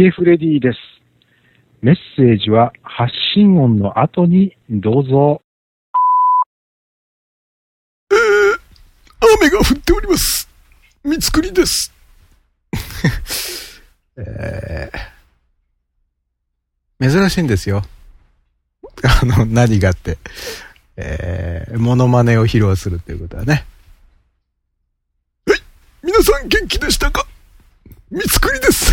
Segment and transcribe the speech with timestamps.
[0.00, 0.78] ゲフレディです。
[1.82, 5.42] メッセージは発信音の後にどうぞ。
[8.10, 8.18] えー、
[9.42, 10.48] 雨が降っております。
[11.04, 11.92] 三つくりです。
[14.16, 17.84] えー、珍しいんですよ。
[19.02, 20.16] あの、何があって。
[20.96, 23.66] えー、モノマネを披露するっていうことはね。
[25.46, 25.60] はい、
[26.02, 27.26] 皆さん元気でしたか？
[28.10, 28.92] 三つくりです。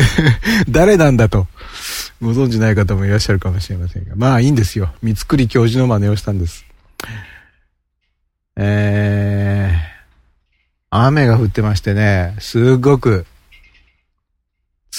[0.70, 1.46] 誰なんだと。
[2.20, 4.16] ご存知ない方もいらっしゃるかもしれませんが。
[4.16, 4.92] まあいいんですよ。
[5.02, 6.64] 三つくり教授の真似をしたんです。
[8.56, 13.26] えー、雨が降ってましてね、すごく、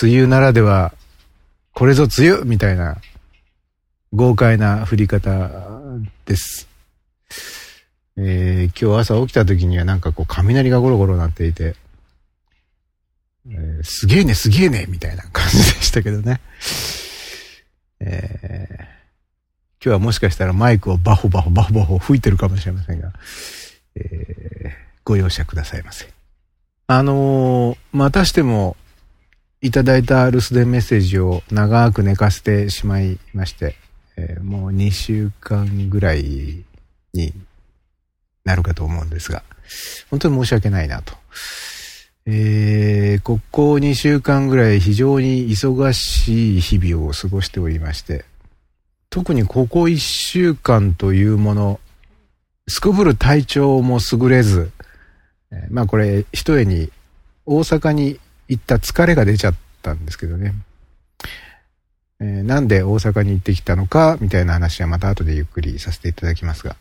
[0.01, 0.93] 梅雨ならでは、
[1.73, 2.97] これぞ梅雨みたいな、
[4.13, 5.49] 豪快な降り方
[6.25, 6.67] です。
[8.15, 11.75] えー、今日朝起きた時にはなんかこう雷がゴロゴロ鳴っていて、
[13.47, 16.41] えーすげえね、すげえね、みたいな感じでしたけどね。
[17.99, 18.99] えー
[19.81, 23.13] 今日はもしかしたらマイクをバホバホバホバホ吹いてるかもしれませんが、
[23.95, 24.69] えー
[25.05, 26.05] ご容赦くださいませ。
[26.87, 28.75] あのーまたしても、
[29.61, 33.75] いただいた留守電メッセージを長く寝かせてしまいまして、
[34.17, 36.63] えーもう2週間ぐらい
[37.13, 37.33] に
[38.43, 39.43] なるかと思うんですが、
[40.09, 41.13] 本当に申し訳ないなと。
[42.25, 48.25] えーここ2週間ぐらい非常に忙しい日々を過ごしておりまして、
[49.09, 51.79] 特にここ1週間というもの、
[52.67, 54.71] すこぶる体調も優れず、
[55.69, 56.91] まあこれ、ひとえに
[57.45, 60.53] 大阪に行った疲れが出ちゃったんですけどね。
[62.21, 66.75] えーなんで大阪に行ってきたのか、みたいな話はまた後でゆっくりさせていただきますが。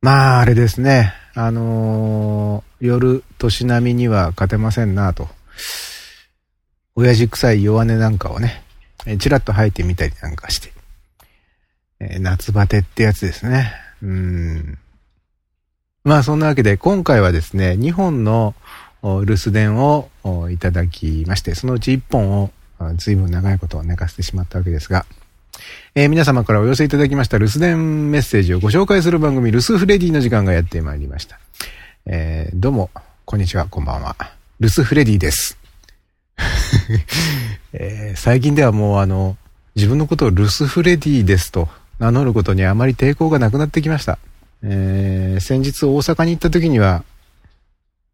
[0.00, 1.14] まあ、あれですね。
[1.34, 5.28] あのー夜、年並みには勝てませんなと。
[6.94, 8.62] 親父臭い弱音なんかをね、
[9.06, 10.72] えーちらっと吐いてみたりなんかして。
[12.00, 13.72] えー夏バテってやつですね。
[14.02, 14.78] うん。
[16.04, 18.54] まあそんなわけで今回はですね、2本の
[19.02, 20.08] 留守電を
[20.50, 22.50] いただきまして、そのうち1本を
[22.96, 25.04] 随分長いことを寝かせてしまったわけですが、
[25.94, 31.38] えー皆様からお寄せいただきました留守電メッセージをご紹介する番組、留守フレディの時間がやってまいりました。
[32.06, 32.90] えーどうも、
[33.28, 34.14] こんにちは、こんばんは。
[34.60, 35.58] 留守フレディです。
[37.72, 39.36] えー最近ではもうあの、
[39.74, 44.20] 自分のことを留守フレディですと名乗ることにあまり抵抗がなくなってきました。
[44.62, 47.02] えー先日大阪に行った時には、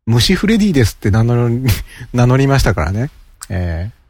[0.07, 1.61] 虫フレディですって名乗り、
[2.15, 3.11] 名乗りましたからね。
[3.51, 4.03] えー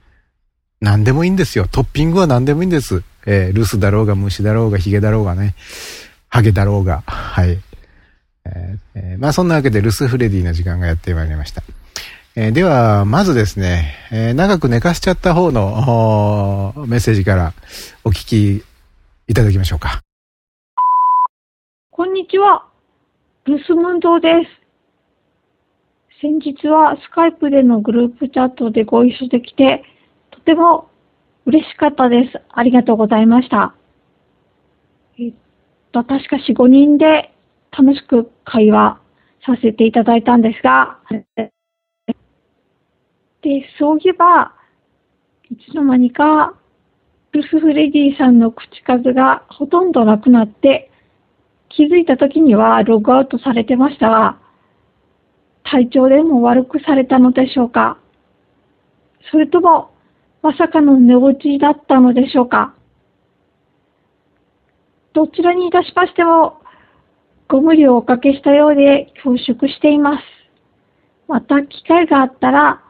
[0.80, 1.66] 何でもいいんですよ。
[1.66, 3.02] トッピングは何でもいいんです。
[3.26, 5.56] えー留守だろうが虫だろうがヒゲだろうがね。
[6.28, 7.02] ハゲだろうが。
[7.06, 7.58] はい。
[8.94, 11.62] えーまあそんなわけで留守フレディの時間がやってまいりました。
[12.34, 17.52] えーでは、まずですね、えー長く寝かしちゃった方のメッセージから
[18.04, 18.64] お聞き
[19.28, 20.00] いただきましょうか。
[21.91, 22.66] こんにちは。
[23.44, 24.62] ルスムンドです。
[26.20, 29.82] 先日はスカイプでのグループチャットでご一緒できて、
[30.30, 30.88] とても
[31.46, 32.41] 嬉しかったです。
[32.50, 33.74] ありがとうございました。
[35.18, 35.32] えっ
[35.91, 37.31] と、確か4、5人で
[37.77, 39.00] 楽しく会話
[39.44, 40.99] させていただいたんですが、
[43.43, 44.55] で、そういえば、
[45.50, 46.55] いつの間にか、
[47.33, 50.91] ルスフレディさんの口数がほとんどなくなって、
[51.71, 54.39] 気づいた時にはログアウトされてましたが、
[55.65, 57.99] 体調でも悪くされたのでしょうか。
[59.31, 59.91] それとも、
[60.43, 62.75] まさかの寝落ちだったのでしょうか。
[65.15, 66.61] どちらにいたしましても、
[67.52, 70.24] ご無理をおかけしたようで恐縮しています。
[71.28, 72.82] また機会があったら、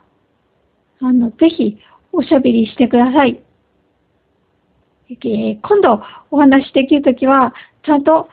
[1.00, 1.78] あの、ぜひ
[2.12, 3.42] おしゃべりしてください。
[5.10, 7.52] えー今度お話しできるときは、
[7.84, 8.28] ちゃんと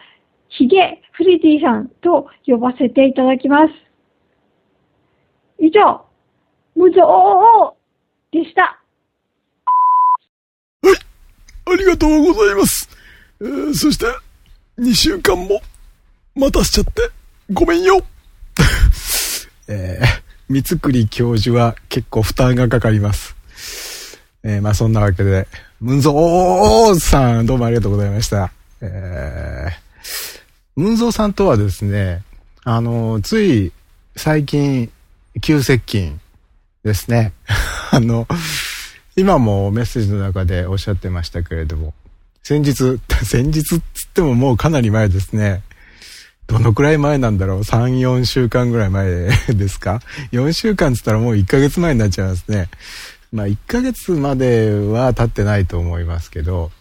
[0.49, 3.73] ヒゲフレディさんと呼ばせていただきます。
[5.57, 6.05] 以上、
[6.75, 7.75] 無造
[8.31, 8.79] でした。
[10.83, 12.87] はいありがとうございます。
[13.41, 14.05] えーそして、
[14.77, 15.59] 2週間も
[16.35, 17.09] 待たせちゃって、
[17.51, 18.03] ごめんよ。
[19.67, 23.35] えー、三つくり教授は結構負担がかかります。
[24.43, 25.47] えーまあそんなわけで、
[25.81, 28.51] ムンゾーさん、どうもありがとうございました。
[28.81, 32.23] えー、ムンゾーさんとはですね、
[32.63, 33.71] あの、つい
[34.15, 34.91] 最近、
[35.41, 36.19] 急接近
[36.83, 37.33] ですね。
[37.91, 38.27] あの、
[39.15, 41.93] 今もメッセージの中でおっしゃってましたけれども、
[42.43, 45.63] 先日、 先日っつってももうかなり前ですね。
[46.49, 50.01] どのくらい前なんだろう ?3、4週間ぐらい前 ですか
[50.31, 52.69] ?4 週間っつったらもう1ヶ月前になっちゃいますね。
[53.31, 56.71] まあ、1ヶ月までは経ってないと思いますけど、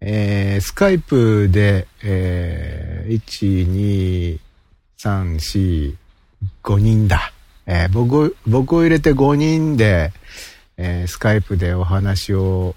[0.00, 4.38] えー、スカイプで、えー、1、2、
[4.98, 5.94] 3、4、
[6.64, 7.32] 5人だ。
[7.66, 10.12] えー、僕、僕を入れて5人で、
[10.76, 12.74] えー、スカイプでお話を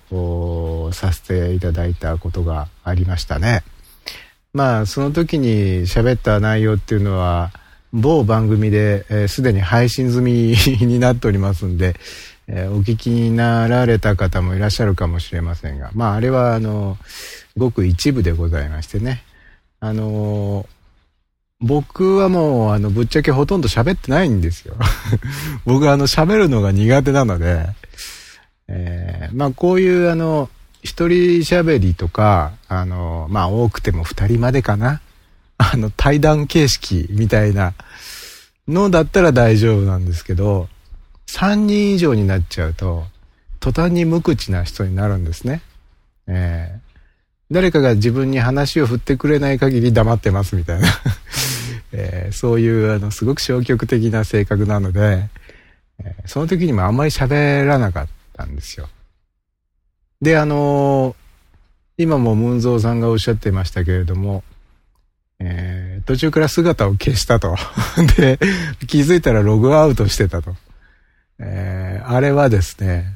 [0.94, 3.64] させていただいたことがありましたね。
[4.56, 7.52] まあ、その時に喋った内容っていうのは、
[7.92, 10.32] 某番組で、す、え、で、に配信済み
[10.80, 11.94] になっておりますんで、
[12.48, 16.98] えー、お聞きになられた方もいらっしゃるかもしれませんが、まあ、あれは、あの、
[17.58, 19.24] ごく一部でございましてね。
[19.82, 20.66] あの、
[21.60, 24.76] 僕はもう、あの、ぶっちゃけほとんど喋ってないんですよ。
[25.66, 27.66] 僕は、あの、喋るのが苦手なので、
[28.70, 30.50] えー、まあ、こういう、あの、
[30.86, 35.02] 一人喋りとか、あの、まあ、多くても二人までかな。
[35.58, 37.74] あの、対談形式みたいな
[38.68, 40.70] のだったら大丈夫なんですけど、
[41.26, 43.06] 三人以上になっちゃうと、
[43.60, 45.64] 途端に無口な人になるんですね。
[46.28, 46.96] えー、
[47.50, 50.88] 誰かが自分に話を振ってくれない限り黙ってますみたいな
[51.94, 55.30] えー、そういうあのすごく消極的な性格なので、
[56.00, 58.88] えー、その時にもあんまり喋らなかったんですよ。
[60.22, 61.16] で、あのー、
[61.98, 64.44] 今もムンゾーさんがおっしゃってましたけれども、
[65.40, 67.56] えー、途中から姿を消したと。
[68.18, 68.40] で、
[68.88, 70.56] 気づいたらログアウトしてたと。
[71.40, 73.16] えー、あれはですね、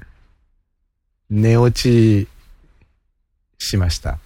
[1.29, 2.27] 寝落ち
[3.57, 4.19] しました。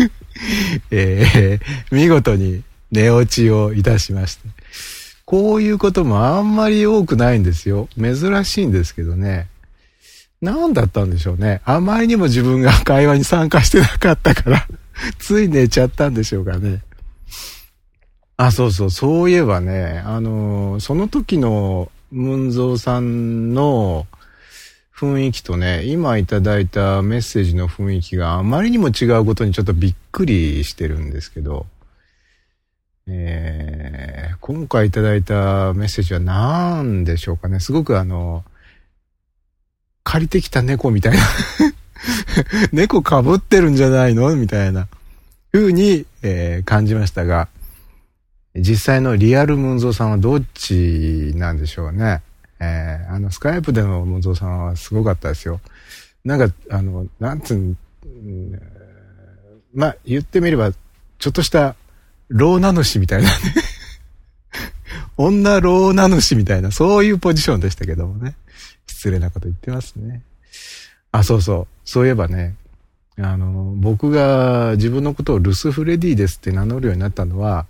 [0.90, 4.48] えー、見事に寝落ちをいたしまして。
[5.24, 7.88] こういうこともあんまり多くないんですよ。
[8.00, 9.48] 珍しいんですけどね。
[10.40, 11.60] 何だったんでしょうね。
[11.64, 14.66] あまりにも自分が会話に参加してなかったから
[15.18, 16.82] つい寝ちゃったんでしょうかね。
[18.36, 24.06] あ、そうそう、そういえばね、あの、その時のムンゾーさんの
[24.94, 31.66] 雰囲気とね、今いただいたメッセージの雰囲気があまりにも違うことにちょっとびっくりしてるんですけど、
[33.06, 37.60] えー、今回いただいたメッセージは何でしょうかね。
[37.60, 38.44] すごくあの、
[40.06, 41.18] 借りてきた猫みたいな
[42.72, 44.86] 猫被ってるんじゃないのみたいな
[45.52, 47.48] 風に、えー、感じましたが、
[48.54, 52.22] 実際のリアルムンゾーさんはどっちなんでしょうね。
[52.60, 55.60] えー、あの、スカイプでのモゾーさんはすごかったですよ。
[56.24, 57.74] なんか、あの、なんつうん、
[59.74, 61.74] まあ、言ってみれば、ちょっとした、
[62.28, 63.34] 老名主みたいなね
[65.16, 68.36] 女老名主みたいな、そういうポジションでしたけどもね。
[68.86, 70.22] 失礼なこと言ってますね。
[71.12, 71.66] あ、そうそう。
[71.84, 72.56] そういえばね、
[73.18, 77.66] あの、僕が自分のことをルス・フレディですって名乗るようになったのは、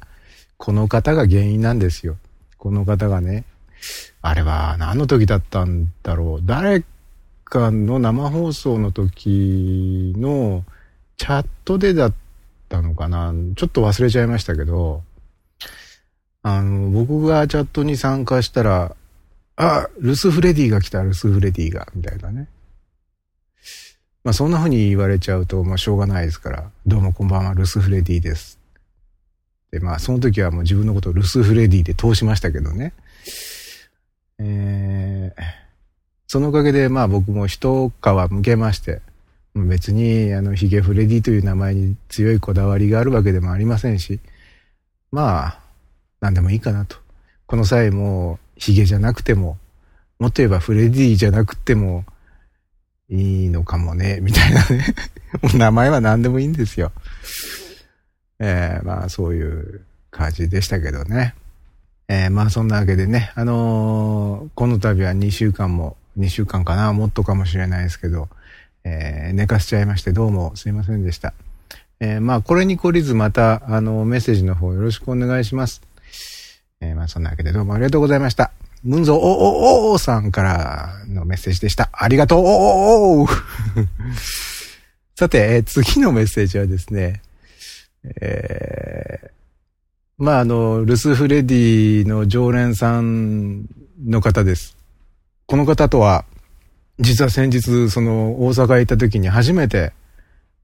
[0.56, 2.16] この方が原因なんですよ。
[2.58, 3.44] この方がね、
[4.22, 6.42] あれは何の時だったんだろう。
[6.44, 6.84] 誰
[7.44, 10.64] かの生放送の時の
[11.16, 12.14] チャットでだっ
[12.68, 13.32] たのかな。
[13.54, 15.02] ちょっと忘れちゃいましたけど、
[16.42, 18.96] あの、僕がチャットに参加したら、
[19.56, 22.48] あ、ルスフレディが来た、ルスフレディが、みたいなね。
[24.22, 28.58] まあそんな風に言われちゃうと、まあしょうがないですから、どうもこんばんは、ルスフレディです。
[29.70, 32.92] で、まあその時はもう自分のことをルスフレディで通しましたけどね。
[34.38, 35.42] えー、
[36.26, 37.92] そのおかげで、まあ僕も一皮
[38.30, 39.00] 向けまして、
[39.54, 44.20] 別に、あの、ヒゲフレディという名前に強いこだわりがあるわけでもありませんし、
[45.10, 45.60] まあ、
[46.20, 46.96] 何でもいいかなと。
[47.46, 49.58] この際も、ヒゲじゃなくても、
[50.18, 52.04] もっと言えばフレディじゃなくても
[53.08, 54.94] いいのかもね、みたいなね。
[55.54, 56.92] 名前は何でもいいんですよ。
[58.38, 61.34] えー、まあそういう感じでしたけどね。
[62.08, 68.28] えー、まあそんなわけでね、あのー、この度は2週間も、2週間かな、もっとかもしれないですけど、
[68.84, 71.34] えー、寝かしちゃいましてどうもすいませんでした。
[71.98, 75.82] えー、まあこれに懲りずまた、あの、メッセージの方よろしくお願いします。
[76.80, 78.52] えー、まあそんなわけでどうもありがとうございました。
[78.84, 81.88] ムンゾーおおおさんからのメッセージでした。
[81.92, 83.26] ありがとうおおお
[85.16, 87.22] さて、えー、次のメッセージはですね、
[88.20, 89.30] えー、
[90.18, 93.66] まあ、あの、ルス・フレディの常連さん
[94.04, 94.76] の方です。
[95.46, 96.24] この方とは、
[96.98, 99.92] 実は先日、その、大阪行った時に初めて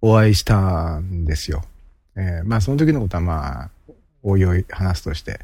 [0.01, 1.65] お会いしたんですよ。
[2.17, 3.71] えー、まあ、その時のことはまあ、
[4.23, 5.41] おいおい話すとして、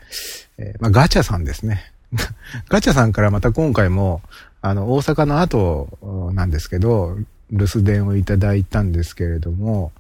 [0.59, 1.93] えー、まあ、ガチャさんですね。
[2.69, 4.23] ガチャさんからまた今回も、
[4.61, 7.19] あの、大阪の後なんですけど、
[7.51, 9.93] 留守電をいただいたんですけれども、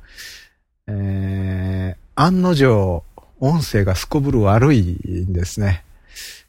[0.86, 3.04] えー、案の定、
[3.40, 5.84] 音声がすこぶる悪いんですね。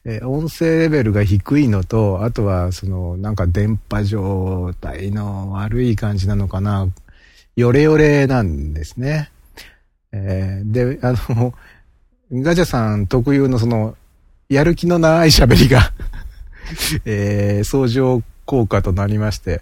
[0.05, 6.87] ええー、音声レベルが低いのと、あとは、その、なんか電波状態の悪い感じなのかな。
[7.55, 9.29] ヨレヨレなんですね。
[10.11, 11.53] えー、で、あの、
[12.31, 13.95] ガチャさん特有のその、
[14.49, 15.91] やる気のない喋りが
[17.05, 19.61] えー、相乗効果となりまして、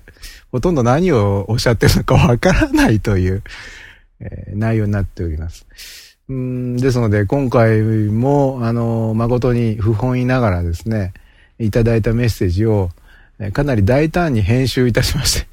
[0.51, 3.43] ほとんど何をおっしゃってるのかわからないという、
[4.19, 5.65] えー、内容になっております。
[6.29, 11.13] うんですので、今回も、あの、誠に不本意ながらですね、
[11.59, 12.91] いただいたメッセージを、
[13.53, 15.45] かなり大胆に編集いたしまし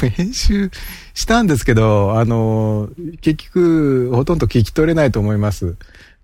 [0.00, 0.70] て 編集
[1.14, 5.76] したんですけど、あの、結局、ほとんど聞き取れないと思います。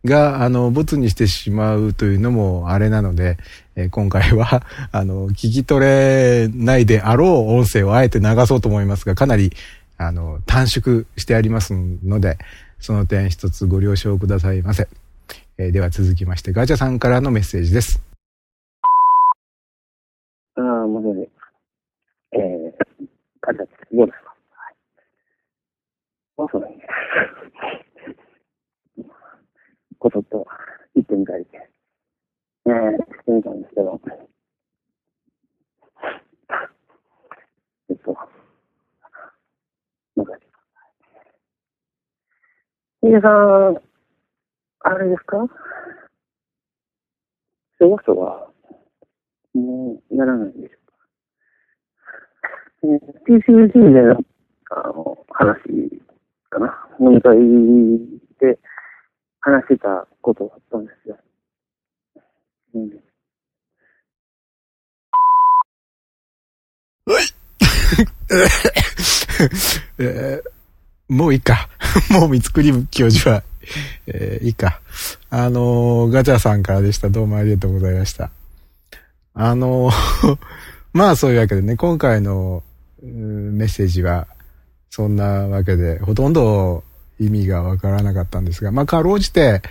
[0.04, 3.36] が、あの、ボツにしてしまうというのもあれなので、
[3.76, 9.52] えー、今回は、 あの、聞き取れないであろう音声をあえて流そうと思いますが、かなり、
[9.98, 12.38] あの、短縮してありますので、
[12.78, 14.88] その点一つご了承くださいませ。
[15.58, 18.00] えー、では続きまして、ガチャさんからのメッセージです。
[20.56, 21.28] ああ、もうね、
[22.32, 22.72] えー、
[23.42, 23.94] ガチャです。
[23.94, 24.34] どうですか？
[26.38, 26.48] はい。
[26.50, 26.76] そうだね。
[30.00, 30.46] こそっと
[30.94, 34.00] 行ってみたり、えー、してみたんですけど、
[37.90, 38.16] えっと、
[40.16, 40.32] なんか、
[43.02, 43.76] 皆さん、
[44.80, 45.36] あれですか？
[47.78, 48.50] 昭和書は、
[49.54, 50.94] もう、やらないんでしょうか。
[52.84, 54.24] えー、TCG での、
[54.70, 55.60] あの、話
[56.48, 56.88] かな。
[57.00, 57.36] 飲み会
[58.38, 58.58] で、
[59.40, 61.16] 話してたことがあったんですよ。
[62.74, 62.90] うん。
[69.98, 70.50] えー、
[71.08, 71.68] もういいか。
[72.10, 73.42] もう三つくり教授は、
[74.06, 74.80] えー、いいか。
[75.30, 77.08] あのー、ガチャさんからでした。
[77.08, 78.30] どうもありがとうございました。
[79.34, 80.38] あのー、
[80.92, 82.62] まあそういうわけでね、今回の
[83.02, 84.28] メッセージは、
[84.90, 86.84] そんなわけで、ほとんど
[87.20, 89.62] 意味がわからなかったんですが、まあ、かろうじて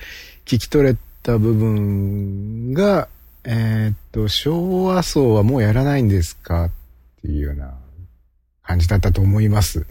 [0.46, 3.10] 聞き取れた部分が、
[3.44, 6.72] えー、っと、昭和層はもうやらないんですかっ
[7.22, 7.74] ていうような
[8.62, 9.86] 感じだったと思います。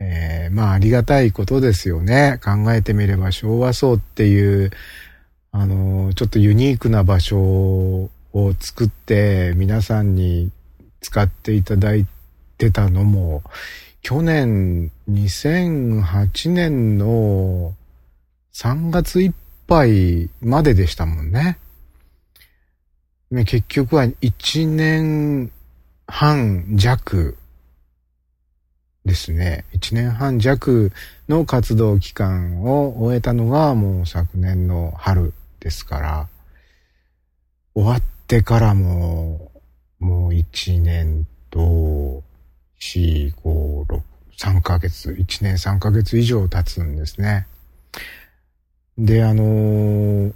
[0.00, 2.38] えー、まあ、ありがたいことですよね。
[2.42, 4.70] 考えてみれば昭和層っていう、
[5.50, 8.10] あの、ちょっとユニークな場所を
[8.60, 10.52] 作って皆さんに
[11.00, 12.06] 使っていただい
[12.58, 13.42] てたのも、
[14.02, 17.74] 去年2008年の
[18.54, 19.32] 3月いっ
[19.66, 21.58] ぱいまででしたもんね。
[23.30, 25.52] ね結局は1年
[26.06, 27.36] 半弱
[29.04, 29.64] ですね。
[29.72, 30.92] 1年半弱
[31.28, 36.28] の活動期間を終えたのがもう昨年の春ですから、
[37.74, 39.50] 終わってからも
[39.98, 42.22] もう1年と
[42.80, 44.00] 4、5、6、
[44.38, 47.46] 3ヶ月、1年3ヶ月以上経つんですね。
[48.96, 50.32] で、あのー、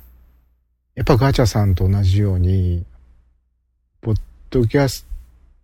[0.94, 2.84] やっぱガチャさんと同じように、
[4.00, 4.16] ポッ
[4.50, 5.06] ドキャス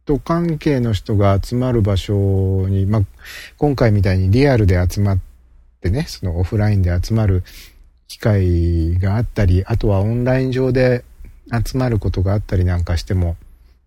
[0.04, 3.02] ト関係の人が集まる場所に、まあ、
[3.56, 5.18] 今回みたいにリアルで集まっ
[5.80, 7.44] てね、そのオフラインで集まる
[8.06, 11.04] 機会があったり、あとはオンライン上で
[11.64, 13.36] 集まることがあったりなんかしても、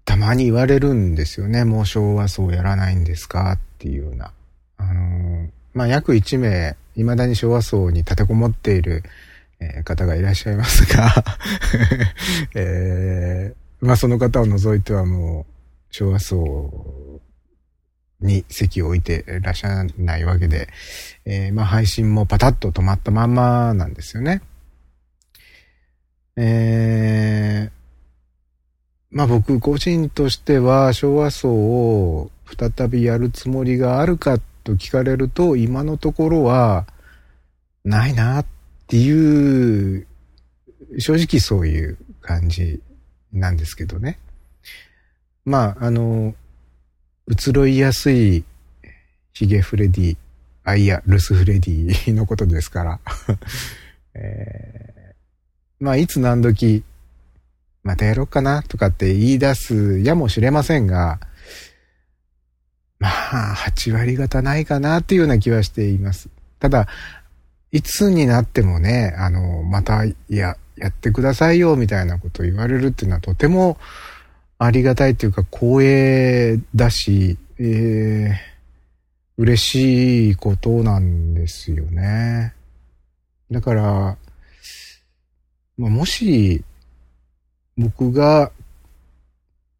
[0.06, 1.64] たまに言われるんですよね。
[1.66, 3.54] もう昭和層やらないんですか？
[3.54, 4.32] っていうような。
[4.78, 9.04] あのー、まあ、約1名、未だに昭和層に立てこもっている、
[9.60, 11.14] えー、方がいらっしゃいますが
[12.56, 15.54] えー、まあ、その方を除いてはもう、
[15.92, 17.22] 昭和層
[18.22, 20.68] に席を置いていらっしゃらないわけで、
[21.26, 24.42] えー、まあ、配信もパタッと止まったまんまなんですよね。
[26.38, 27.72] えー、
[29.12, 36.88] まあ僕個人としては昭和層を再びやるつもりがあるかと聞かれると今のところは
[37.84, 38.46] ないなっ
[38.88, 40.08] ていう
[40.98, 42.82] 正直そういう感じ
[43.34, 44.18] なんですけどね。
[45.46, 46.34] まああの
[47.28, 48.44] 移ろいやすい
[49.34, 50.18] ヒゲフレディ、
[50.64, 53.00] あいや、ルスフレディのことですから
[54.14, 56.84] えー、まあいつ何時
[57.84, 61.20] またやろうかなとかって言い出すやもしれませんが、
[63.00, 66.30] まあ、8割方ないかなっていうような気はしています。
[66.60, 66.88] ただ、
[67.72, 73.78] いつになってもね、あの、また、や、やってくださいよ、みたいなことを言われるっていうのはとても
[74.60, 78.32] ありがたいというか光栄だし、えー、
[79.38, 82.54] 嬉しいことなんですよね。
[83.50, 84.18] だから、
[85.78, 86.64] まあ、もし、
[87.82, 88.52] 僕が、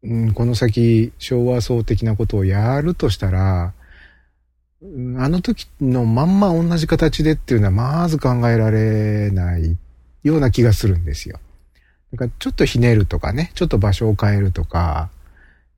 [0.02, 3.72] うん、この先昭和層的なことをやるとしたら、
[4.82, 9.76] あの時のまんま同じ形でっていうのはまず考えられない
[10.24, 11.38] ような気がするんですよ。
[12.12, 15.08] だからちょっとひねるとかね、ちょっと場所を変えるとか、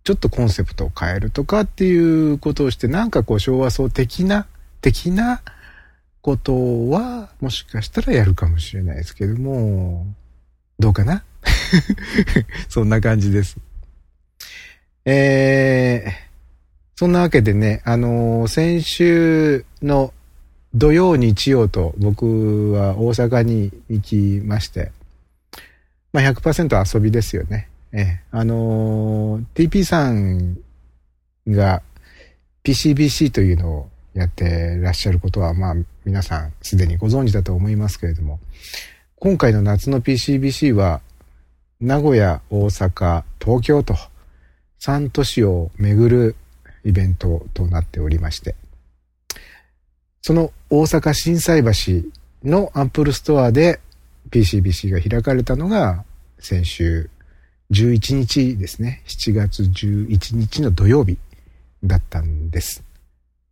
[0.04, 1.96] ちょっとコンセプトを変えるとかってい
[2.32, 4.46] うことをして、なんかこう昭和層的な、
[4.80, 5.42] 的な
[6.22, 10.06] ことは、もしかしたらやるかもしれないですけども、
[10.78, 11.22] どうかな？
[12.68, 13.56] そんな感じです。
[15.04, 16.10] えー、
[16.96, 20.12] そんなわけでね、あのー、先週の
[20.74, 24.92] 土曜、日曜と僕は大阪に行きまして、
[26.12, 27.68] まあ100%遊びですよね。
[27.92, 30.58] えあのー、TP さん
[31.46, 31.82] が
[32.64, 35.74] PCBC というのをやってらっしゃることは、まあ
[36.04, 38.40] 皆さんすでにご存知だと思いますけれども、
[39.16, 41.00] 今回の夏の PCBC は
[41.84, 43.94] 名古屋、大阪、東京と
[44.80, 46.34] 3都市を巡る
[46.82, 48.54] イベントとなっておりまして、
[50.22, 52.08] その大阪心斎橋
[52.42, 53.80] のアンプルストアで
[54.30, 56.04] PCBC が開かれたのが
[56.38, 57.10] 先週
[57.70, 59.02] 11日ですね。
[59.06, 61.18] 7月11日の土曜日
[61.82, 62.82] だったんです。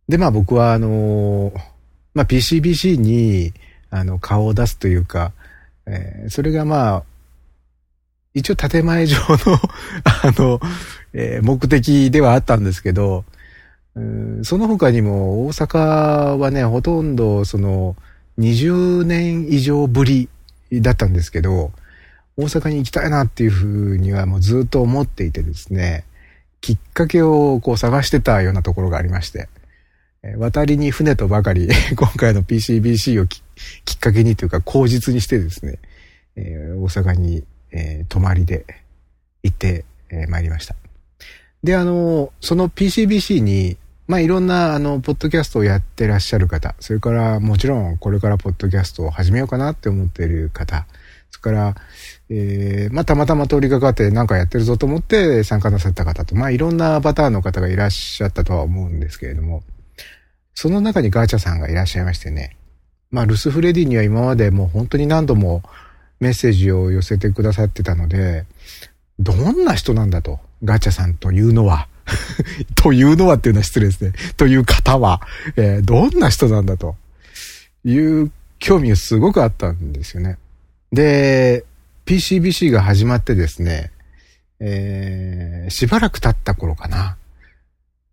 [0.09, 1.53] で、まあ僕はあの、
[2.15, 3.53] まあ PCBC に
[3.91, 5.33] あの顔を出すというか、
[5.85, 7.03] えー、それがまあ、
[8.33, 9.59] 一応建前上の
[10.03, 10.59] あの、
[11.13, 13.25] えー、目的ではあったんですけど、
[14.41, 17.95] その他にも大阪はね、ほとんどその
[18.39, 20.29] 20年以上ぶり
[20.71, 21.71] だったんですけど、
[22.35, 26.03] 大阪に行きたいなっていうふうにはもうずっと思っていてですね、
[26.61, 29.47] きっかけをこう探してたようなところがありまして、
[30.37, 33.43] 渡りに船とばかり 今回の PCBC をき
[33.93, 35.77] っかけにというか口実にしてですね、
[36.35, 37.43] えー、大阪に、
[37.73, 38.65] えー、泊まりで
[39.41, 40.75] 行って、えー、りました。
[41.63, 50.85] で、あの、その PCBC に、まあ、いろんな、あの、ポッドキャストをやってらっしゃる方、それからもちろんこれからポッドキャストを始めようかなって思っている方、
[51.31, 51.75] それから、
[52.29, 59.63] えー、まあ、たまたま通りかかって何かやってるぞと思って参加なさった方と、まあ、いろんなパターンの方がいらっしゃったとは思うんですけれども、
[60.53, 62.57] その中にガーチャさんがいらっしゃいましてね、
[63.09, 65.63] まあ、ルスフレディには今までもう本当に何度も
[66.23, 68.45] メッセージを寄せてくださってたので、
[69.19, 71.87] どんな人なんだと、ガチャさんというのは、
[72.75, 74.13] というのはっていうのは失礼ですね。
[74.37, 75.21] という方は、
[75.57, 76.95] えー、どんな人なんだと
[77.83, 80.37] いう興味がすごくあったんですよね。
[80.91, 81.65] で、
[82.05, 83.91] PCBC が始まってですね、
[84.59, 87.17] えー、しばらく経った頃かな。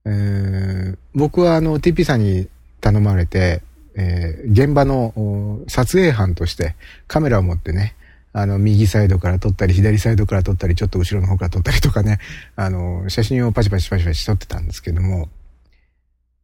[0.05, 2.49] えー、僕はあの TP さんに
[2.81, 3.62] 頼まれて、
[3.94, 6.75] えー、現場の撮影班として
[7.07, 7.94] カメラを持ってね、
[8.32, 12.18] あの、右サイドから撮ったり、左サイドから撮ったり、ちょっと後ろの方から撮ったりとかね、
[12.56, 15.28] あの、写真をパチパチパチパチ撮ってたんですけども、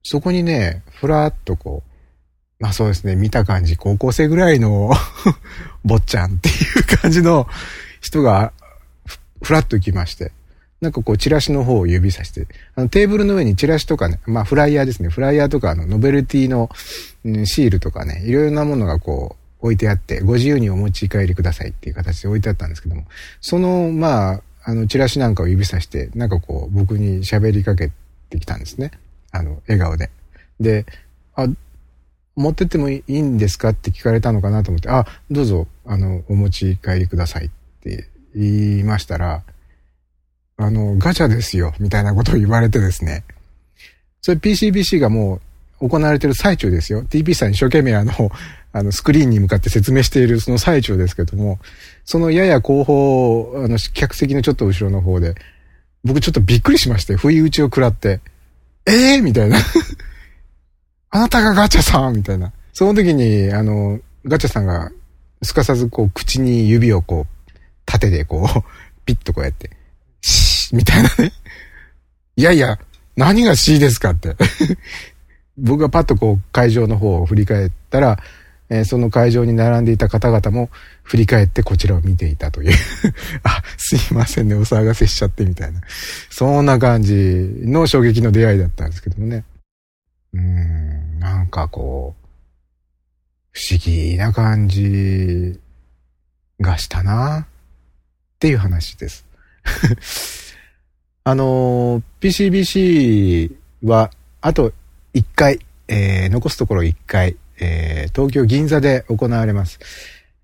[0.02, 4.92] そこにね、ふらっとこう、まあそうですね、見た感じ、高校生ぐらいの
[5.84, 7.46] 坊ちゃんっていう感じの
[8.00, 8.52] 人が、
[9.42, 10.32] ふらっと来まして、
[10.80, 16.70] なんかこう、チラシの方を指さして、あの、テーブルの上にチラシとかね、まあフライヤーですね、フライヤーとか、あの、ノベルティの、
[17.24, 23.04] うん、シールとかね、いろいろなものがこう、置いてあって、ご自由にお持ち帰りくださいっていう形で置いてあったんですけども、
[23.40, 27.92] その、まあ、あの、チラシなんかを指さして、なんかこう、僕に喋りかけ
[28.30, 28.90] てきたんですね。
[29.30, 30.10] あの、笑顔で。
[30.58, 30.86] で、
[31.34, 31.46] あ、
[32.34, 37.50] 持ってってもいいんですかって聞かれたのかなと思って、あ、どうぞ、あの、お持ち帰りくださいっ
[37.82, 39.42] て言いましたら、
[40.58, 43.24] あの、ガチャですよ、みたいなことを言われてですね。
[44.20, 45.40] それ PCBC がもう
[45.80, 47.02] 行われている最中ですよ。
[47.04, 48.12] TP さん一生懸命あの、
[48.72, 51.58] あの、スクリーンに向かって説明しているその最中ですけども、
[52.04, 55.34] そのやや後方、あの、客席のちょっと後ろの方で、
[56.04, 58.20] 僕ちょっとびっくりしまして、不意打ちを食らって、
[58.86, 59.58] ええー、みたいな
[61.10, 62.52] あなたがガチャさんみたいな。
[62.72, 64.90] その時に、あの、ガチャさんが、
[65.42, 67.50] すかさずこう、口に指をこう、
[67.86, 68.62] 縦でこう、
[69.06, 69.70] ピッとこうやって、
[70.20, 71.32] シーみたいなね。
[72.36, 72.78] いやいや、
[73.16, 74.36] 何が C ですかって
[75.58, 78.18] 僕がパッとこう、会場の方を振り返ったら、
[78.68, 80.70] えー、その会場に並んでいた方々も
[81.02, 82.74] 振り返ってこちらを見ていたという
[83.44, 85.80] あ、すいませんね、お騒がせしちゃってみたいな。
[86.30, 87.14] そんな感じ
[87.62, 89.44] の衝撃の出会いだったんですけどもね。
[90.34, 92.26] うん、なんかこう、
[93.52, 95.58] 不思議な感じ
[96.60, 97.46] がしたなっ
[98.38, 99.24] ていう話です。
[101.24, 104.72] あの、PCBC はあと
[105.16, 109.80] 1回、えー、残すところ1回、えー、東京銀座で行われます。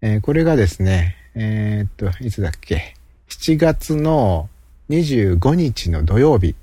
[0.01, 2.95] えー、これがですね、えー、っと、いつだっけ
[3.29, 4.49] ？7月の
[4.89, 6.57] 25日の土曜日、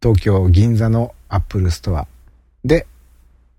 [0.00, 2.06] 東京銀座のアップルストア
[2.64, 2.86] で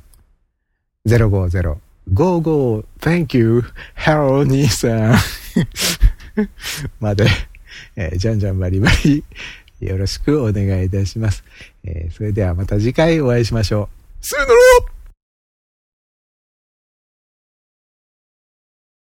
[1.07, 5.15] 050-55 Thank you Hello 兄さん
[7.01, 7.27] まで、
[7.97, 9.25] えー、じゃんじゃんバリバリ
[9.81, 11.45] よろしくお願いいたします。
[11.85, 13.89] えー、それではまた次回お会いしましょ
[14.23, 14.27] う。
[14.27, 14.94] さよなら